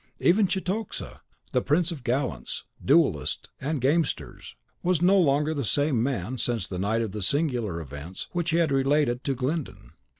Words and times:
Even 0.19 0.47
Cetoxa, 0.47 1.21
the 1.51 1.61
prince 1.61 1.91
of 1.91 2.03
gallants, 2.03 2.65
duellists, 2.83 3.49
and 3.59 3.79
gamesters, 3.79 4.55
was 4.81 4.99
no 4.99 5.15
longer 5.19 5.53
the 5.53 5.63
same 5.63 6.01
man 6.01 6.39
since 6.39 6.67
the 6.67 6.79
night 6.79 7.03
of 7.03 7.11
the 7.11 7.21
singular 7.21 7.79
events 7.79 8.27
which 8.31 8.49
he 8.49 8.57
had 8.57 8.71
related 8.71 9.23
to 9.23 9.35
Glyndon. 9.35 9.91